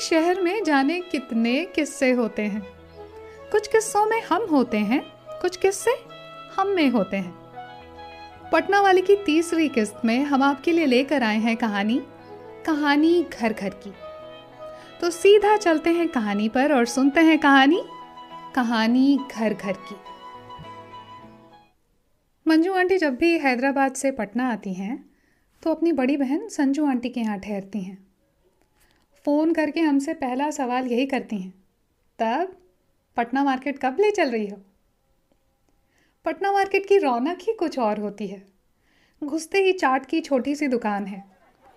शहर 0.00 0.40
में 0.40 0.62
जाने 0.64 1.00
कितने 1.00 1.64
किस्से 1.64 2.10
होते 2.10 2.42
हैं? 2.42 2.62
कुछ 3.52 3.66
किस्सों 3.68 4.04
में 4.06 4.20
हम 4.22 4.46
होते 4.50 4.78
हैं, 4.78 5.00
कुछ 5.42 5.56
किस्से 5.56 5.90
हम 6.56 6.68
में 6.68 6.88
होते 6.88 7.16
हैं। 7.16 8.50
पटना 8.52 8.80
वाली 8.80 9.02
की 9.02 9.16
तीसरी 9.16 9.68
किस्त 9.68 10.00
में 10.04 10.22
हम 10.24 10.42
आपके 10.42 10.72
लिए 10.72 10.86
लेकर 10.86 11.22
आए 11.22 11.38
हैं 11.38 11.56
कहानी 11.56 12.00
कहानी 12.66 13.22
घर 13.22 13.52
घर 13.52 13.74
की। 13.76 13.92
तो 15.00 15.10
सीधा 15.10 15.56
चलते 15.56 15.90
हैं 15.90 16.08
कहानी 16.08 16.48
पर 16.48 16.72
और 16.72 16.84
सुनते 16.86 17.20
हैं 17.20 17.38
कहानी 17.38 17.82
कहानी 18.54 19.18
घर 19.32 19.54
घर 19.54 19.72
की। 19.72 19.96
मंजू 22.46 22.72
आंटी 22.72 22.98
जब 22.98 23.16
भी 23.16 23.38
हैदराबाद 23.38 23.94
से 23.94 24.10
पटना 24.10 24.50
आती 24.52 24.74
हैं 24.74 25.04
तो 25.62 25.70
अपनी 25.70 25.92
बड़ी 25.92 26.16
बहन 26.16 26.48
संजू 26.48 26.86
आंटी 26.86 27.08
के 27.08 27.20
यहाँ 27.20 27.38
ठहरती 27.38 27.80
हैं। 27.80 28.09
फ़ोन 29.24 29.52
करके 29.52 29.80
हमसे 29.80 30.14
पहला 30.14 30.50
सवाल 30.50 30.86
यही 30.86 31.06
करती 31.06 31.36
हैं, 31.36 31.52
तब 32.18 32.56
पटना 33.16 33.44
मार्केट 33.44 33.78
कब 33.78 33.96
ले 34.00 34.10
चल 34.10 34.30
रही 34.30 34.46
हो? 34.46 34.56
पटना 36.24 36.52
मार्केट 36.52 36.86
की 36.86 36.98
रौनक 36.98 37.38
ही 37.42 37.52
कुछ 37.52 37.78
और 37.78 38.00
होती 38.00 38.26
है। 38.26 38.42
घुसते 39.22 39.58
ही 39.58 39.72
चाट 39.72 40.06
की 40.06 40.20
छोटी 40.20 40.54
सी 40.54 40.68
दुकान 40.68 41.06
है। 41.06 41.22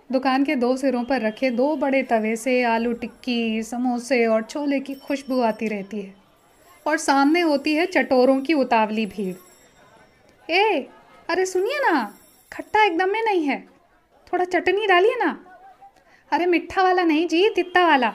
दुकान 0.09 0.43
के 0.43 0.55
दो 0.55 0.75
सिरों 0.77 1.03
पर 1.03 1.21
रखे 1.21 1.49
दो 1.49 1.75
बड़े 1.75 2.03
तवे 2.03 2.35
से 2.35 2.61
आलू 2.63 2.93
टिक्की, 2.93 3.63
समोसे 3.63 4.25
और 4.25 4.43
छोले 4.43 4.79
की 4.79 4.95
खुशबू 4.95 5.39
आती 5.41 5.67
रहती 5.67 6.01
है 6.01 6.13
और 6.85 6.97
सामने 6.97 7.41
होती 7.41 7.73
है 7.75 7.85
चटोरों 7.85 8.39
की 8.41 8.53
उतावली 8.53 9.05
भीड़। 9.05 9.35
ए, 10.51 10.87
अरे 11.29 11.45
सुनिए 11.45 11.79
ना, 11.81 12.19
खट्टा 12.51 12.83
एकदम 12.83 13.09
में 13.09 13.23
नहीं 13.23 13.43
है। 13.43 13.59
थोड़ा 14.27 14.45
चटनी 14.45 14.87
डालिए 14.87 15.15
ना। 15.15 15.52
अरे 16.33 16.45
मिठा 16.45 16.83
वाला 16.83 17.03
नहीं 17.03 17.27
जी, 17.27 17.49
तित्ता 17.49 17.85
वाला। 17.87 18.09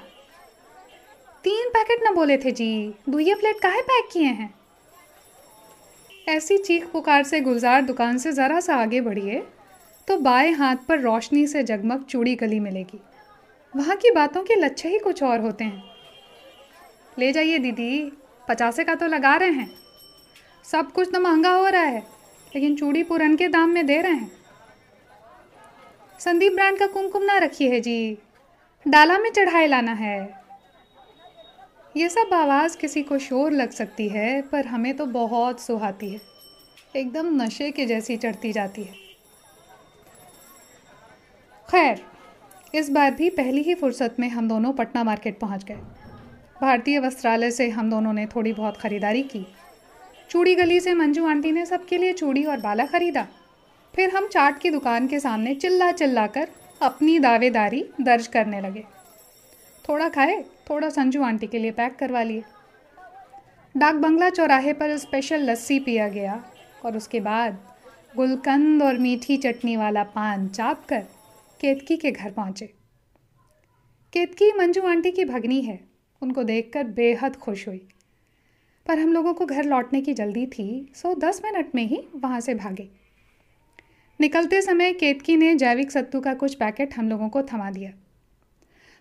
तीन 1.45 1.69
पैकेट 1.69 2.03
ना 2.05 2.11
बोले 2.11 2.37
थे 2.37 2.51
जी। 2.51 2.95
दुइये 3.09 3.35
प्लेट 3.35 3.61
काहे 3.61 3.83
पैक 3.83 4.09
किए 4.13 4.25
हैं? 4.25 4.55
ऐसी 6.29 6.57
चीख 6.59 6.87
पुकार 6.87 7.23
से 7.25 7.41
गुलजार 7.41 7.83
दुकान 7.83 8.19
से 8.19 8.33
ज़रा 8.33 8.59
सा 8.61 8.77
आगे 8.77 9.01
बढ़िए 9.01 9.43
तो 10.09 10.17
बाएँ 10.19 10.53
हाथ 10.53 10.77
पर 10.89 11.01
रोशनी 11.01 11.47
से 11.47 11.63
जगमग 11.63 12.05
चूड़ी 12.05 12.35
गली 12.35 12.61
मिलेगी। 12.61 13.01
वहाँ 13.75 13.97
की 13.97 14.11
बातों 14.11 14.43
के 14.43 14.55
लच्छे 14.55 14.89
ही 14.89 14.99
कुछ 14.99 15.23
और 15.23 15.41
होते 15.41 15.65
हैं। 15.65 15.83
ले 17.19 17.33
जाइए 17.33 17.59
दीदी, 17.59 18.13
पचासे 18.49 18.85
का 18.85 18.95
तो 18.95 19.07
लगा 19.07 19.37
रहे 19.37 19.51
हैं। 19.51 19.71
सब 20.65 20.93
कुछ 20.93 21.09
तो 21.13 21.21
महँगा 21.21 21.51
हो 21.51 21.67
रहा 21.67 21.83
है, 21.83 22.03
लेकिन 22.55 22.77
चूड़ी 22.77 23.03
पुरन 23.03 23.37
के 23.37 23.49
दाम 23.49 23.71
में 23.71 23.87
दे 23.87 24.01
रहे 24.01 24.13
हैं। 24.13 24.38
संदीप 26.19 26.53
ब्रांड 26.53 26.79
का 26.79 26.87
कुमकुम 26.87 27.23
ना 27.23 27.39
रखिए 27.39 27.71
है 27.71 27.81
जी। 27.81 28.19
डाला 28.87 29.19
में 29.19 29.31
चढ़ाए 29.31 29.67
लाना 29.67 29.93
है। 29.93 30.43
ये 31.97 32.09
सब 32.09 32.35
आवाज़ 32.35 32.77
किसी 32.79 33.03
को 33.03 33.19
शोर 33.19 33.53
लग 33.53 33.71
सकती 33.71 34.09
है, 34.09 34.43
पर 34.43 34.67
हमें 34.67 34.97
तो 34.97 35.07
बहुत 35.07 35.61
सुहाती 35.61 36.09
है। 36.09 36.21
एकदम 36.97 37.43
नशे 37.43 37.71
के 37.71 37.87
जैसी 37.87 38.17
चढ़ती 38.17 38.53
जाती 38.53 38.83
है। 38.83 38.95
खैर, 41.69 42.05
इस 42.75 42.91
बार 42.91 43.11
भी 43.11 43.31
पहली 43.31 43.63
ही 43.63 43.75
फुर्सत 43.75 44.17
में 44.21 44.29
हम 44.29 44.49
दोनों 44.49 44.73
पटना 44.73 45.05
मार्केट 45.05 45.39
पहुँच 45.39 45.65
गए। 45.65 45.81
भारतीय 46.61 46.99
वस्त्रालय 46.99 47.51
से 47.51 47.69
हम 47.71 47.91
दोनों 47.91 48.13
ने 48.13 48.27
थोड़ी 48.27 48.53
बहुत 48.53 48.77
ख़रीदारी 48.77 49.23
की। 49.23 49.47
चूड़ी 50.31 50.55
गली 50.55 50.81
से 50.81 50.95
मंजू 50.95 51.27
आंटी 51.27 51.53
ने 51.53 51.67
सबके 51.67 51.99
लिए 51.99 52.13
चूड़ी 52.13 52.45
और 52.45 52.61
बाला 52.61 52.87
खरीदा। 52.87 53.27
फिर 53.95 54.11
हम 54.11 54.27
चाट 54.29 54.59
की 54.59 54.71
दुकान 54.71 55.09
के 55.09 55.21
सामने 55.21 55.55
चिल्ला 55.55 55.93
चिल्ला 55.93 56.27
कर 56.27 56.49
अपनी 56.83 57.19
दावेदारी 57.19 57.85
दर्ज 58.01 58.27
करने 58.27 58.61
लगे। 58.61 58.85
थोड़ा 59.89 60.09
खाए, 60.09 60.45
थोड़ा 60.71 60.89
संजू 60.89 61.23
आंटी 61.23 61.47
के 61.47 61.59
लिए 61.59 61.71
पैक 61.71 61.97
करवा 61.97 62.23
लिए। 62.23 62.43
डाक 63.77 63.95
बंगला 63.95 64.31
चौराहे 64.31 64.73
पर 64.73 64.97
स्पेशल 64.97 65.51
लस्सी 65.51 65.79
पिया 65.81 66.09
गया 66.09 66.45
और 66.85 66.97
उसके 66.97 67.21
बाद 67.21 67.59
गुलकंद 68.17 68.83
और 68.83 68.99
मीठी 68.99 69.37
चटनी 69.37 69.77
वाला 69.77 70.03
पान 70.05 70.49
चाप 70.49 70.87
कर 70.87 71.01
केतकी 71.61 71.97
के 71.97 72.11
घर 72.11 72.31
पहुँचे। 72.31 72.67
केतकी 74.13 74.53
मंजू 74.53 74.83
आंटी 74.83 75.11
की 75.11 75.25
भगनी 75.25 75.61
है, 75.61 75.81
उनको 76.23 76.43
देखकर 76.43 76.85
बेहद 76.85 77.37
खुश 77.37 77.69
हुई। 77.69 77.89
पर 78.87 78.99
हम 78.99 79.13
लोगों 79.13 79.35
को 79.35 79.47
घर 79.47 79.65
लौटने 79.65 80.01
की 80.01 80.15
जल्दी 80.15 80.47
थी, 80.47 80.93
सो 80.95 81.15
दस 81.15 81.41
मिनट 81.45 81.75
में 81.75 81.83
ही 81.83 82.09
वहाँ 82.17 82.41
से 82.41 82.55
भागे। 82.55 82.89
निकलते 84.21 84.61
समय 84.63 84.93
केतकी 84.93 85.37
ने 85.37 85.55
जैविक 85.55 85.91
सत्तू 85.91 86.21
का 86.21 86.35
कुछ 86.35 86.55
पैकेट 86.55 86.95
हम 86.95 87.09
लोगों 87.09 87.29
को 87.29 87.43
थमा 87.43 87.71
दिया। 87.71 87.91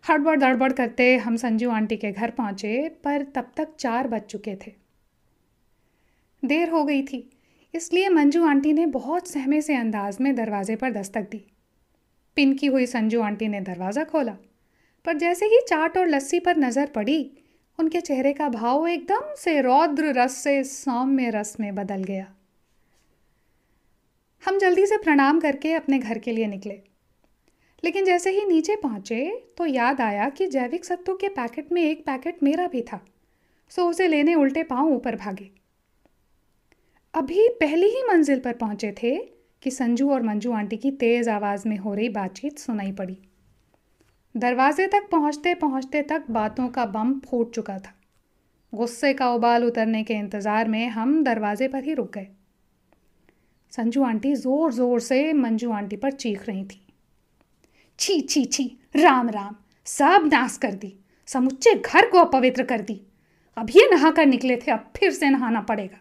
हड़बड़ 0.03 0.37
दड़बड़ 0.39 0.71
करते 0.73 1.15
हम 1.17 1.35
संजू 1.35 1.69
आंटी 1.69 1.97
के 1.97 2.11
घर 2.11 2.31
पहुँचे, 2.31 2.89
पर 3.03 3.23
तब 3.35 3.51
तक 3.57 3.75
चार 3.79 4.07
बज 4.07 4.21
चुके 4.21 4.55
थे। 4.57 4.73
देर 6.43 6.69
हो 6.69 6.83
गई 6.83 7.01
थी, 7.03 7.29
इसलिए 7.73 8.09
मंजू 8.09 8.45
आंटी 8.45 8.73
ने 8.73 8.85
बहुत 8.87 9.27
सहमे 9.27 9.61
से 9.61 9.75
अंदाज 9.75 10.17
में 10.21 10.33
दरवाजे 10.35 10.75
पर 10.75 10.91
दस्तक 10.91 11.29
दी। 11.31 11.43
पिन 12.37 12.53
की 12.53 12.67
हुई 12.67 12.85
संजू 12.85 13.21
आंटी 13.21 13.47
ने 13.47 13.61
दरवाज़ा 13.61 14.03
खोला, 14.03 14.37
पर 15.05 15.17
जैसे 15.17 15.45
ही 15.45 15.59
चाट 15.67 15.97
और 15.97 16.07
लस्सी 16.07 16.39
पर 16.39 16.57
नज़र 16.57 16.85
पड़ी, 16.85 17.19
उनके 17.79 18.01
चेहरे 18.01 18.33
का 18.33 18.49
भाव 18.49 18.87
एकदम 18.87 19.33
से 19.37 19.59
रौद्र 19.61 20.13
रस 20.13 20.37
से 20.37 20.63
सौम्य 20.63 21.29
रस 21.29 21.55
में 21.59 21.73
बदल 21.75 22.03
गया। 22.03 22.33
हम 24.43 24.57
जल्दी 24.59 24.85
से 24.85 24.97
प्रणाम 24.97 25.39
करके 25.39 25.73
अपने 25.73 25.99
घर 25.99 26.17
के 26.17 26.31
लिए 26.31 26.47
निकले। 26.47 26.79
लेकिन 27.83 28.05
जैसे 28.05 28.31
ही 28.31 28.45
नीचे 28.45 28.75
पहुँचे 28.75 29.25
तो 29.57 29.65
याद 29.65 30.01
आया 30.01 30.27
कि 30.29 30.47
जैविक 30.47 30.85
सत्तू 30.85 31.15
के 31.15 31.29
पैकेट 31.29 31.71
में 31.71 31.81
एक 31.83 32.05
पैकेट 32.05 32.43
मेरा 32.43 32.67
भी 32.67 32.81
था, 32.83 32.99
सो 33.71 33.87
उसे 33.89 34.07
लेने 34.07 34.35
उल्टे 34.35 34.63
पाँव 34.63 34.87
ऊपर 34.87 35.15
भागे। 35.15 35.49
अभी 37.13 37.47
पहली 37.59 37.87
ही 37.87 38.03
मंजिल 38.03 38.39
पर 38.39 38.53
पहुँचे 38.55 38.91
थे 38.93 39.15
कि 39.63 39.71
संजू 39.71 40.09
और 40.11 40.21
मंजू 40.21 40.51
आंटी 40.51 40.77
की 40.77 40.91
तेज़ 40.93 41.29
आवाज़ 41.29 41.67
में 41.67 41.77
हो 41.77 41.93
रही 41.93 42.09
बातचीत 42.09 42.59
सुनाई 42.59 42.91
पड़ी। 42.91 43.17
दरवाजे 44.35 44.87
तक 44.87 45.07
पहुँचते 45.11 45.53
पहुँचते 45.55 46.01
तक 46.01 46.25
बातों 46.31 46.67
का 46.69 46.85
बम 46.87 47.13
फूट 47.19 47.53
चुका 47.55 47.77
था। 47.77 47.93
गुस्से 48.73 49.13
का 49.13 49.29
उबाल 49.29 49.63
उतरने 49.63 50.03
के 50.03 50.13
इंतज़ार 50.13 50.67
में 50.67 50.87
हम 50.89 51.23
दरवाजे 51.23 51.67
पर 51.67 51.83
ही 51.83 51.93
रुक 51.93 52.11
गए। 52.13 52.27
संजू 53.73 54.03
आंटी 54.03 54.33
ज़ोर 54.35 54.71
ज़ोर 54.73 54.99
से 54.99 55.33
मंजू 55.33 55.71
आंटी 55.71 55.95
पर 55.95 56.11
चीख 56.11 56.47
रही 56.47 56.63
थी। 56.63 56.81
छी 57.99 58.19
छी 58.21 58.43
छी, 58.45 58.65
राम 58.95 59.29
राम, 59.29 59.55
सब 59.87 60.29
नाश 60.33 60.57
कर 60.57 60.71
दी, 60.71 60.93
समुच्चे 61.27 61.73
घर 61.75 62.09
को 62.09 62.19
अपवित्र 62.19 62.63
कर 62.63 62.81
दी। 62.81 62.99
अभी 63.57 63.87
नहा 63.91 64.11
कर 64.11 64.25
निकले 64.25 64.57
थे, 64.57 64.71
अब 64.71 64.91
फिर 64.97 65.11
से 65.11 65.29
नहाना 65.29 65.61
पड़ेगा। 65.61 65.99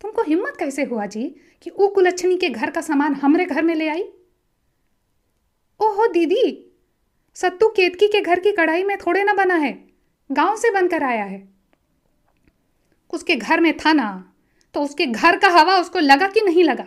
तुमको 0.00 0.22
हिम्मत 0.22 0.56
कैसे 0.58 0.84
हुआ 0.84 1.06
जी 1.06 1.22
कि 1.62 1.70
वो 1.70 1.88
कुलच्छनी 1.88 2.36
के 2.36 2.48
घर 2.48 2.70
का 2.70 2.80
सामान 2.80 3.14
हमरे 3.14 3.44
घर 3.44 3.62
में 3.62 3.74
ले 3.74 3.88
आई? 3.88 4.02
ओहो, 5.80 6.06
दीदी, 6.06 6.66
सत्तू 7.36 7.68
केतकी 7.68 8.08
के 8.08 8.20
घर 8.20 8.40
की 8.40 8.52
कढ़ाई 8.52 8.84
में 8.84 8.96
थोड़े 8.98 9.22
ना 9.24 9.32
बना 9.34 9.54
है, 9.54 9.72
गाँव 10.30 10.56
से 10.56 10.70
बनकर 10.70 11.02
आया 11.02 11.24
है। 11.24 11.48
उसके 13.12 13.36
घर 13.36 13.60
में 13.60 13.76
था 13.76 13.92
ना 13.92 14.29
तो 14.74 14.82
उसके 14.82 15.06
घर 15.06 15.38
का 15.38 15.48
हवा 15.48 15.76
उसको 15.76 15.98
लगा 15.98 16.26
कि 16.26 16.40
नहीं 16.40 16.64
लगा? 16.64 16.86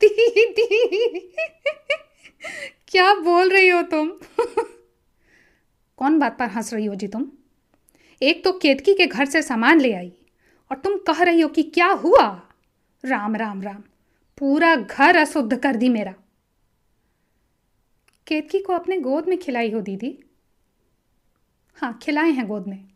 दीदी 0.00 1.18
क्या 2.88 3.14
बोल 3.14 3.50
रही 3.50 3.68
हो 3.68 3.82
तुम? 3.82 4.08
कौन 5.96 6.18
बात 6.18 6.38
पर 6.38 6.44
हंस 6.44 6.74
रही 6.74 6.86
हो 6.86 6.94
जी 6.94 7.08
तुम? 7.08 7.32
एक 8.22 8.44
तो 8.44 8.52
केतकी 8.52 8.94
के 8.94 9.06
घर 9.06 9.24
से 9.24 9.42
सामान 9.42 9.80
ले 9.80 9.92
आई 9.92 10.12
और 10.70 10.78
तुम 10.78 10.96
कह 10.96 11.22
रही 11.22 11.40
हो 11.40 11.48
कि 11.48 11.62
क्या 11.62 11.86
हुआ? 11.86 12.48
राम 13.04 13.36
राम 13.36 13.62
राम। 13.62 13.82
पूरा 14.38 14.76
घर 14.76 15.16
अशुद्ध 15.16 15.62
कर 15.62 15.76
दी 15.76 15.88
मेरा। 15.88 16.14
केतकी 18.26 18.58
को 18.58 18.72
अपने 18.72 19.00
गोद 19.00 19.28
में 19.28 19.38
खिलाई 19.38 19.70
हो, 19.70 19.80
दीदी। 19.80 20.18
हाँ 21.76 21.98
खिलाए 22.02 22.30
हैं 22.30 22.46
गोद 22.46 22.66
में। 22.66 22.93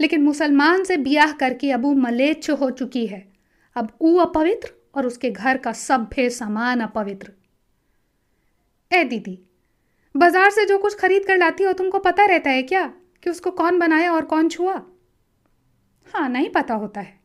लेकिन 0.00 0.22
मुसलमान 0.22 0.84
से 0.84 0.96
ब्याह 0.98 1.32
करके 1.34 1.70
अब 1.72 1.86
मलेच्छ 1.98 2.50
हो 2.50 2.70
चुकी 2.72 3.06
है। 3.06 3.26
अब 3.76 3.90
ऊ 4.00 4.16
अपवित्र 4.18 4.70
और 4.94 5.06
उसके 5.06 5.30
घर 5.30 5.56
का 5.58 5.72
सभ्य 5.72 6.28
सामान 6.30 6.80
अपवित्र। 6.80 7.32
ए 8.90 9.02
दीदी, 9.04 9.38
बाज़ार 10.14 10.50
से 10.50 10.64
जो 10.66 10.78
कुछ 10.78 10.94
खरीद 10.94 11.24
कर 11.26 11.38
लाती 11.38 11.64
हो, 11.64 11.72
तुमको 11.72 11.98
पता 12.00 12.24
रहता 12.26 12.50
है 12.50 12.62
क्या 12.64 12.86
कि 13.22 13.30
उसको 13.30 13.50
कौन 13.52 13.78
बनाया 13.78 14.12
और 14.12 14.24
कौन 14.24 14.48
छुआ? 14.48 14.80
हाँ 16.06 16.28
नहीं 16.28 16.48
पता 16.50 16.74
होता 16.74 17.00
है, 17.00 17.18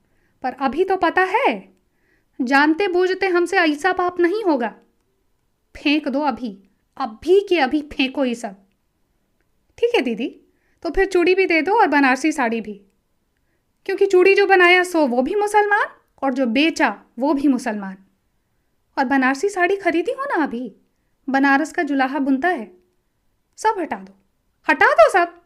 पर 0.43 0.53
अभी 0.59 0.83
तो 0.83 0.97
पता 0.97 1.23
है। 1.29 1.71
जानते 2.39 2.87
बूझते 2.87 3.27
हमसे 3.27 3.57
ऐसा 3.59 3.91
पाप 3.93 4.19
नहीं 4.19 4.43
होगा। 4.43 4.73
फेंक 5.75 6.07
दो 6.07 6.21
अभी 6.21 6.57
अभी 6.97 7.39
के 7.49 7.59
अभी 7.59 7.81
फेंको 7.91 8.25
ये 8.25 8.35
सब। 8.35 8.55
ठीक 9.77 9.95
है 9.95 10.01
दीदी? 10.01 10.40
तो 10.83 10.89
फिर 10.89 11.05
चूड़ी 11.05 11.35
भी 11.35 11.45
दे 11.45 11.61
दो 11.61 11.73
और 11.81 11.87
बनारसी 11.87 12.31
साड़ी 12.31 12.61
भी। 12.61 12.81
क्योंकि 13.85 14.05
चूड़ी 14.05 14.35
जो 14.35 14.47
बनाया 14.47 14.83
सो 14.83 15.07
वो 15.07 15.21
भी 15.21 15.35
मुसलमान 15.35 15.87
और 16.23 16.33
जो 16.33 16.45
बेचा 16.45 17.03
वो 17.19 17.33
भी 17.33 17.47
मुसलमान। 17.47 17.97
और 18.97 19.05
बनारसी 19.05 19.49
साड़ी 19.49 19.75
खरीदी 19.75 20.11
हो 20.11 20.23
ना 20.23 20.43
अभी? 20.43 20.75
बनारस 21.29 21.71
का 21.71 21.83
जुलाहा 21.83 22.19
बुनता 22.19 22.47
है। 22.47 22.77
सब 23.57 23.75
हटा 23.79 23.95
दो। 23.95 24.13
हटा 24.69 24.85
दो 24.85 25.11
सब। 25.11 25.41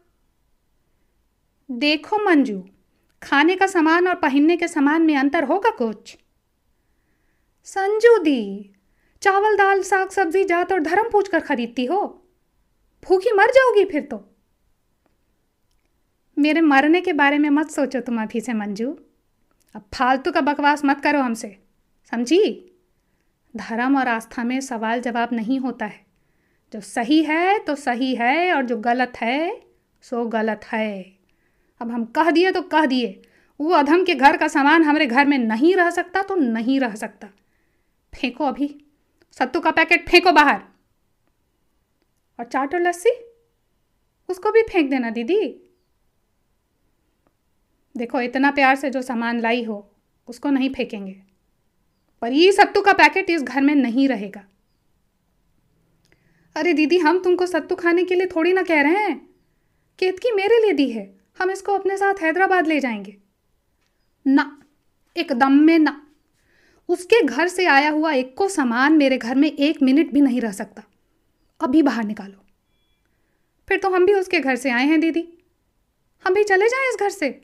देखो 1.70 2.18
मंजू, 2.18 2.68
खाने 3.22 3.56
का 3.56 3.66
सामान 3.66 4.08
और 4.08 4.14
पहनने 4.14 4.56
के 4.56 4.68
सामान 4.68 5.02
में 5.02 5.16
अंतर 5.16 5.44
होगा 5.44 5.70
कुछ? 5.70 6.18
संजू 7.64 8.18
दी, 8.18 8.72
चावल, 9.22 9.56
दाल, 9.56 9.82
साग, 9.82 10.10
सब्ज़ी, 10.10 10.44
जात 10.44 10.72
और 10.72 10.80
धर्म 10.80 11.10
पूछ 11.10 11.28
कर 11.28 11.40
खरीदती 11.40 11.84
हो। 11.84 12.28
भूखी 13.04 13.32
मर 13.32 13.46
जाओगी 13.46 13.84
फिर 13.84 14.02
तो। 14.02 14.35
मेरे 16.38 16.60
मरने 16.60 17.00
के 17.00 17.12
बारे 17.12 17.38
में 17.38 17.50
मत 17.50 17.70
सोचो 17.70 18.00
तुम 18.00 18.22
अभी 18.22 18.40
से, 18.40 18.52
मंजू। 18.52 18.98
अब 19.74 19.84
फालतू 19.94 20.32
का 20.32 20.40
बकवास 20.40 20.84
मत 20.84 21.00
करो 21.00 21.20
हमसे, 21.20 21.58
समझी? 22.10 22.72
धर्म 23.56 23.98
और 23.98 24.08
आस्था 24.08 24.44
में 24.44 24.60
सवाल 24.60 25.00
जवाब 25.00 25.28
नहीं 25.32 25.60
होता 25.60 25.86
है। 25.86 26.06
जो 26.72 26.80
सही 26.80 27.22
है 27.22 27.58
तो 27.58 27.74
सही 27.74 28.14
है, 28.14 28.54
और 28.54 28.64
जो 28.64 28.76
गलत 28.76 29.12
है, 29.16 29.62
सो 30.02 30.26
गलत 30.26 30.60
है। 30.64 31.18
अब 31.80 31.90
हम 31.90 32.04
कह 32.04 32.30
दिए 32.30 32.52
तो 32.52 32.62
कह 32.62 32.86
दिए। 32.86 33.22
वो 33.60 33.70
अधम 33.70 34.04
के 34.04 34.14
घर 34.14 34.36
का 34.36 34.48
सामान 34.48 34.82
हमारे 34.82 35.06
घर 35.06 35.26
में 35.26 35.38
नहीं 35.38 35.74
रह 35.74 35.90
सकता 35.90 36.22
तो 36.22 36.34
नहीं 36.34 36.80
रह 36.80 36.94
सकता। 36.94 37.26
फेंको 38.20 38.44
अभी। 38.44 38.86
सत्तू 39.32 39.60
का 39.60 39.70
पैकेट 39.70 40.08
फेंको 40.08 40.32
बाहर। 40.32 40.62
और 42.38 42.44
चाट 42.44 42.74
और 42.74 42.80
लस्सी? 42.80 43.10
उसको 44.28 44.50
भी 44.50 44.62
फेंक 44.62 44.90
देना, 44.90 45.10
दीदी। 45.10 45.65
देखो, 47.96 48.20
इतना 48.20 48.50
प्यार 48.50 48.76
से 48.76 48.90
जो 48.90 49.02
सामान 49.02 49.40
लाई 49.40 49.64
हो, 49.64 49.92
उसको 50.28 50.50
नहीं 50.50 50.70
फेंकेंगे। 50.70 51.22
पर 52.22 52.32
ये 52.32 52.52
सत्तू 52.52 52.80
का 52.80 52.92
पैकेट 52.92 53.30
इस 53.30 53.42
घर 53.42 53.62
में 53.62 53.74
नहीं 53.74 54.08
रहेगा। 54.08 54.44
अरे 56.56 56.72
दीदी, 56.72 56.98
हम 56.98 57.22
तुमको 57.22 57.46
सत्तू 57.46 57.74
खाने 57.74 58.04
के 58.04 58.14
लिए 58.14 58.26
थोड़ी 58.26 58.52
ना 58.52 58.62
कह 58.62 58.80
रहे 58.80 58.96
हैं। 58.96 59.30
केतकी 59.98 60.32
मेरे 60.32 60.62
लिए 60.62 60.72
दी 60.72 60.90
है। 60.90 61.20
हम 61.38 61.50
इसको 61.50 61.72
अपने 61.72 61.96
साथ 61.96 62.14
हैदराबाद 62.22 62.66
ले 62.66 62.80
जाएँगे। 62.80 63.16
ना, 64.26 64.62
एकदम 65.16 65.52
में 65.52 65.78
ना। 65.78 66.06
उसके 66.88 67.24
घर 67.24 67.48
से 67.48 67.66
आया 67.66 67.90
हुआ 67.90 68.12
एक 68.12 68.36
को 68.36 68.48
सामान 68.48 68.92
मेरे 68.92 69.18
घर 69.18 69.34
में 69.34 69.52
एक 69.52 69.82
मिनट 69.82 70.12
भी 70.12 70.20
नहीं 70.20 70.40
रह 70.40 70.52
सकता। 70.52 70.82
अभी 71.60 71.82
बाहर 71.82 72.04
निकालो। 72.04 72.44
फिर 73.68 73.78
तो 73.78 73.90
हम 73.90 74.06
भी 74.06 74.14
उसके 74.14 74.40
घर 74.40 74.56
से 74.56 74.70
आए 74.70 74.86
हैं, 74.86 75.00
दीदी। 75.00 75.28
हम 76.26 76.34
भी 76.34 76.44
चले 76.44 76.68
जाएँ 76.68 76.88
इस 76.88 76.96
घर 77.00 77.10
से। 77.10 77.42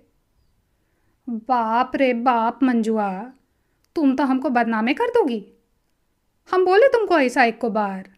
बाप 1.29 1.93
रे 1.97 2.15
बाप, 2.15 2.63
मंजुआ, 2.63 3.23
तुम 3.97 4.17
तो 4.17 4.25
हमको 4.25 4.51
बदनामे 4.51 4.95
कर 4.95 5.05
दोगी। 5.05 5.47
हम 6.51 6.65
बोले 6.65 6.89
तुमको 6.89 7.19
ऐसा 7.19 7.45
एक 7.45 7.61
को 7.61 7.71
बार। 7.71 8.11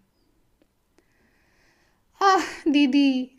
आह, 2.23 2.71
दीदी 2.71 3.31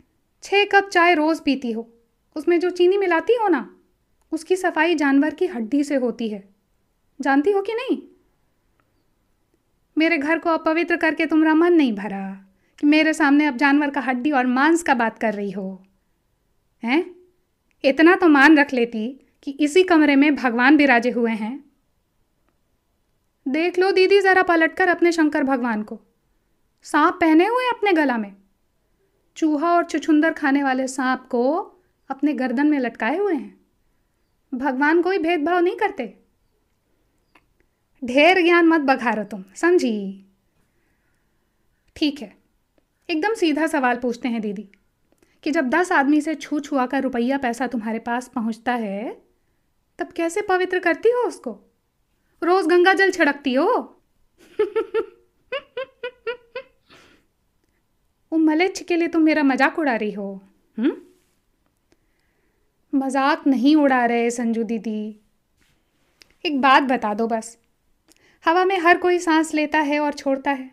छः 0.42 0.64
कप 0.64 0.88
चाय 0.88 1.14
रोज़ 1.14 1.42
पीती 1.42 1.72
हो। 1.72 1.92
उसमें 2.36 2.60
जो 2.60 2.70
चीनी 2.70 2.96
मिलाती 2.96 3.32
हो 3.32 3.48
ना, 3.48 3.76
उसकी 4.32 4.56
सफ़ाई 4.56 4.94
जानवर 4.94 5.34
की 5.34 5.46
हड्डी 5.46 5.84
से 5.84 5.94
होती 5.94 6.28
है। 6.28 6.48
जानती 7.20 7.50
हो 7.50 7.62
कि 7.62 7.74
नहीं? 7.74 8.02
मेरे 9.98 10.18
घर 10.18 10.38
को 10.38 10.50
अपवित्र 10.50 10.96
करके 10.96 11.26
तुम्हारा 11.26 11.54
मन 11.54 11.72
नहीं 11.72 11.92
भरा 11.92 12.46
कि 12.78 12.86
मेरे 12.86 13.14
सामने 13.14 13.46
अब 13.46 13.56
जानवर 13.56 13.90
का 13.90 14.00
हड्डी 14.00 14.30
और 14.30 14.46
मांस 14.46 14.82
का 14.82 14.94
बात 14.94 15.18
कर 15.18 15.34
रही 15.34 15.50
हो। 15.50 15.84
हैं? 16.84 17.16
इतना 17.84 18.14
तो 18.14 18.28
मान 18.28 18.58
रख 18.58 18.72
लेती 18.72 19.20
कि 19.46 19.52
इसी 19.52 19.82
कमरे 19.82 20.16
में 20.16 20.34
भगवान 20.36 20.76
बिराजे 20.76 21.10
हुए 21.10 21.30
हैं। 21.30 21.64
देख 23.48 23.78
लो 23.78 23.90
दीदी 23.92 24.20
ज़रा 24.20 24.42
पलटकर 24.42 24.88
अपने 24.88 25.12
शंकर 25.12 25.42
भगवान 25.42 25.82
को। 25.82 26.00
सांप 26.82 27.14
पहने 27.14 27.46
हुए 27.46 27.68
अपने 27.68 27.92
गला 27.92 28.16
में। 28.18 28.34
चूहा 29.36 29.72
और 29.72 29.84
चुछुंदर 29.84 30.32
खाने 30.32 30.62
वाले 30.62 30.86
सांप 30.86 31.26
को 31.30 31.42
अपने 32.10 32.32
गर्दन 32.32 32.66
में 32.66 32.78
लटकाए 32.78 33.16
हुए 33.16 33.34
हैं। 33.34 33.60
भगवान 34.54 35.02
कोई 35.02 35.18
भेदभाव 35.18 35.58
नहीं 35.58 35.76
करते। 35.76 36.06
ढेर 38.04 38.42
ज्ञान 38.42 38.66
मत 38.66 38.80
बघारो 38.80 39.24
तुम, 39.24 39.44
समझी? 39.54 40.24
ठीक 41.96 42.20
है, 42.22 42.36
एकदम 43.08 43.34
सीधा 43.34 43.66
सवाल 43.66 43.96
पूछते 43.96 44.28
हैं 44.28 44.40
दीदी 44.40 44.68
कि 45.42 45.50
जब 45.50 45.68
दस 45.68 45.92
आदमी 45.92 46.20
से 46.20 46.34
छू 46.34 46.60
छुआ 46.60 46.86
कर 46.86 47.02
रुपया 47.02 47.38
पैसा 47.38 47.66
तुम्हारे 47.66 47.98
पास 47.98 48.28
पहुँचता 48.28 48.74
है 48.74 49.25
तब 49.98 50.12
कैसे 50.12 50.42
पवित्र 50.42 50.78
करती 50.78 51.10
हो 51.10 51.26
उसको? 51.28 51.50
रोज 52.42 52.66
गंगा 52.66 52.92
जल 52.92 53.10
छिड़कती 53.10 53.54
हो? 53.54 53.66
वो 58.32 58.38
मलेच्छ 58.38 58.82
के 58.82 58.96
लिए 58.96 59.08
तुम 59.08 59.22
मेरा 59.22 59.42
मज़ाक 59.42 59.78
उड़ा 59.78 59.94
रही 59.96 60.12
हो? 60.12 60.42
मज़ाक 62.92 63.46
नहीं 63.46 63.76
उड़ा 63.76 64.04
रहे 64.06 64.30
संजू 64.30 64.62
दीदी। 64.62 65.20
एक 66.44 66.60
बात 66.60 66.82
बता 66.82 67.14
दो 67.14 67.26
बस। 67.26 67.56
हवा 68.44 68.64
में 68.64 68.78
हर 68.78 68.98
कोई 68.98 69.18
सांस 69.18 69.54
लेता 69.54 69.78
है 69.78 69.98
और 70.00 70.12
छोड़ता 70.12 70.50
है। 70.50 70.70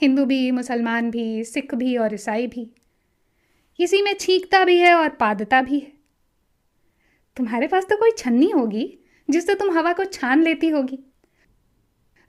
हिंदू 0.00 0.24
भी, 0.24 0.50
मुसलमान 0.50 1.10
भी, 1.10 1.44
सिख 1.44 1.74
भी 1.74 1.96
और 1.96 2.14
ईसाई 2.14 2.46
भी। 2.46 2.70
इसी 3.78 4.02
में 4.02 4.14
छींकता 4.14 4.64
भी 4.64 4.78
है 4.78 4.94
और 4.94 5.08
पादता 5.08 5.62
भी 5.62 5.78
है। 5.78 5.92
तुम्हारे 7.36 7.66
पास 7.66 7.84
तो 7.84 7.96
कोई 7.96 8.10
छन्नी 8.10 8.50
होगी 8.50 8.98
जिससे 9.28 9.54
तुम 9.54 9.70
हवा 9.78 9.92
को 9.92 10.04
छान 10.04 10.42
लेती 10.42 10.68
होगी। 10.68 10.98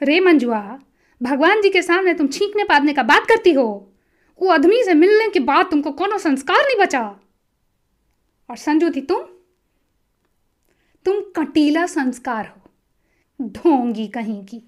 रे 0.02 0.20
मंजुआ, 0.20 0.80
भगवान 1.22 1.62
जी 1.62 1.70
के 1.70 1.82
सामने 1.82 2.14
तुम 2.14 2.28
छींकने 2.28 2.64
पादने 2.64 2.94
का 2.94 3.04
बात 3.04 3.26
करती 3.26 3.52
हो। 3.52 3.94
वो 4.42 4.50
आदमी 4.50 4.84
से 4.84 4.94
मिलने 4.94 5.30
के 5.30 5.40
बाद 5.40 5.66
तुमको 5.66 5.92
कोनो 5.92 6.18
संस्कार 6.18 6.58
नहीं 6.58 6.76
बचा। 6.80 7.02
और 8.50 8.56
संजू 8.56 8.90
थी 8.90 9.02
तुम? 9.02 9.22
तुम 11.06 11.20
कटीला 11.36 11.86
संस्कार 11.86 12.46
हो, 12.48 13.48
ढोंगी 13.48 14.08
कहीं 14.08 14.44
की। 14.46 14.62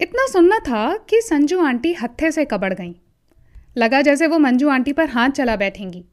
इतना 0.00 0.26
सुनना 0.26 0.58
था 0.58 0.96
कि 0.96 1.20
संजू 1.20 1.60
आंटी 1.60 1.92
हत्थे 1.92 2.30
से 2.30 2.44
कबड़ 2.44 2.72
गई। 2.74 2.94
लगा 3.76 4.02
जैसे 4.02 4.26
वो 4.26 4.38
मंजू 4.38 4.68
आंटी 4.68 4.92
पर 4.92 5.08
हाथ 5.08 5.30
चला 5.30 5.56
बैठेंगी। 5.56 6.04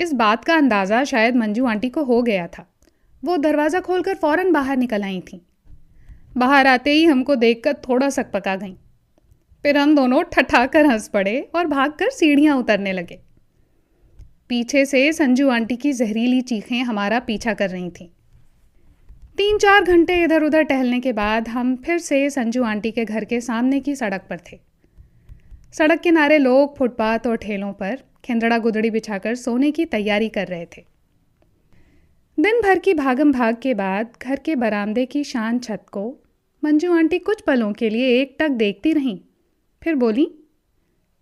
इस 0.00 0.12
बात 0.12 0.44
का 0.44 0.54
अंदाज़ा 0.54 1.02
शायद 1.04 1.36
मंजू 1.36 1.66
आंटी 1.66 1.88
को 1.88 2.04
हो 2.04 2.22
गया 2.22 2.46
था। 2.46 2.66
वो 3.22 3.36
दरवाज़ा 3.36 3.80
खोलकर 3.80 4.14
फ़ौरन 4.14 4.52
बाहर 4.52 4.76
निकल 4.76 5.02
आई 5.02 5.20
थी। 5.22 5.40
बाहर 6.36 6.66
आते 6.66 6.92
ही 6.92 7.04
हमको 7.04 7.34
देखकर 7.36 7.74
थोड़ा 7.88 8.08
सक 8.10 8.30
पका 8.30 8.54
गई। 8.56 8.74
फिर 9.64 9.76
हम 9.78 9.94
दोनों 9.96 10.22
ठठा 10.22 10.64
कर 10.66 10.86
हंस 10.86 11.08
पड़े 11.08 11.40
और 11.54 11.66
भागकर 11.66 12.10
सीढ़ियाँ 12.10 12.56
उतरने 12.56 12.92
लगे। 12.92 13.18
पीछे 14.48 14.84
से 14.86 15.12
संजू 15.12 15.48
आंटी 15.50 15.76
की 15.76 15.92
जहरीली 15.92 16.40
चीखें 16.42 16.82
हमारा 16.82 17.18
पीछा 17.20 17.54
कर 17.54 17.70
रही 17.70 17.90
थीं। 17.90 18.08
तीन 19.36 19.58
चार 19.58 19.84
घंटे 19.84 20.22
इधर 20.22 20.42
उधर 20.42 20.62
टहलने 20.62 20.98
के 21.00 21.12
बाद 21.12 21.48
हम 21.48 21.74
फिर 21.76 21.98
से 21.98 22.28
संजू 22.30 22.64
आंटी 22.64 22.90
के 22.90 23.04
घर 23.04 23.24
के 23.24 23.40
सामने 23.40 23.80
की 23.80 23.94
सड़क 23.94 24.26
पर 24.30 24.40
थे। 24.52 24.58
सड़क 25.72 26.00
किनारे 26.00 26.38
लोग, 26.38 26.76
फुटपाथ 26.78 27.26
और 27.26 27.36
ठेलों 27.36 27.72
पर 27.72 28.02
खिंदड़ा 28.24 28.58
गुदड़ी 28.58 28.90
बिछाकर 28.90 29.34
सोने 29.34 29.70
की 29.70 29.84
तैयारी 29.84 30.28
कर 30.28 30.46
रहे 30.46 30.66
थे। 30.66 30.84
दिन 32.38 32.60
भर 32.60 32.78
की 32.78 32.94
भागम 32.94 33.32
भाग 33.32 33.56
के 33.62 33.74
बाद 33.74 34.12
घर 34.22 34.36
के 34.36 34.56
बरामदे 34.56 35.06
की 35.06 35.24
शान 35.24 35.58
छत 35.58 35.86
को 35.92 36.20
मंजू 36.62 36.94
आंटी 36.94 37.18
कुछ 37.18 37.40
पलों 37.40 37.72
के 37.72 37.90
लिए 37.90 38.20
एक 38.20 38.36
टक 38.40 38.48
देखती 38.48 38.92
रहीं। 38.92 39.18
फिर 39.82 39.94
बोली, 39.94 40.24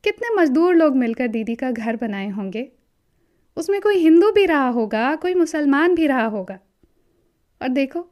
कितने 0.04 0.34
मजदूर 0.34 0.74
लोग 0.74 0.96
मिलकर 0.96 1.28
दीदी 1.28 1.54
का 1.54 1.70
घर 1.70 1.96
बनाए 1.96 2.28
होंगे। 2.28 2.72
उसमें 3.56 3.80
कोई 3.80 3.96
हिंदू 3.96 4.30
भी 4.32 4.46
रहा 4.46 4.68
होगा, 4.68 5.14
कोई 5.14 5.34
मुसलमान 5.34 5.94
भी 5.94 6.06
रहा 6.06 6.26
होगा। 6.26 6.58
और 7.62 7.68
देखो, 7.68 8.06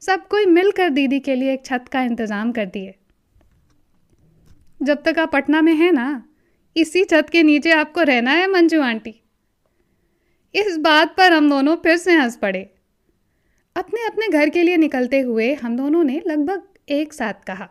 सब 0.00 0.26
कोई 0.28 0.46
मिलकर 0.46 0.88
दीदी 0.88 1.20
के 1.20 1.34
लिए 1.34 1.52
एक 1.52 1.64
छत 1.64 1.84
का 1.92 2.02
इंतज़ाम 2.02 2.52
कर 2.52 2.66
दिए। 2.66 2.94
जब 4.82 5.02
तक 5.02 5.18
आप 5.18 5.32
पटना 5.32 5.62
में 5.62 5.74
हैं 5.74 5.92
ना 5.92 6.24
इसी 6.76 7.04
छत 7.04 7.26
के 7.32 7.42
नीचे 7.42 7.70
आपको 7.70 8.02
रहना 8.02 8.30
है, 8.30 8.46
मंजू 8.46 8.80
आंटी। 8.80 9.14
इस 10.54 10.76
बात 10.76 11.14
पर 11.16 11.32
हम 11.32 11.48
दोनों 11.50 11.76
फिर 11.76 11.96
से 11.96 12.12
हंस 12.12 12.36
पड़े। 12.36 12.62
अपने 13.76 14.06
अपने 14.06 14.28
घर 14.28 14.48
के 14.48 14.62
लिए 14.62 14.76
निकलते 14.76 15.20
हुए 15.20 15.52
हम 15.54 15.76
दोनों 15.76 16.02
ने 16.04 16.20
लगभग 16.26 16.62
एक 16.88 17.12
साथ 17.12 17.44
कहा, 17.46 17.68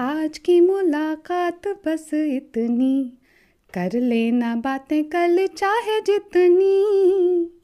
आज 0.00 0.38
की 0.38 0.60
मुलाकात 0.60 1.68
बस 1.86 2.10
इतनी, 2.14 3.12
कर 3.74 3.98
लेना 4.00 4.54
बातें 4.56 5.02
कल 5.04 5.46
चाहे 5.46 6.00
जितनी। 6.00 7.61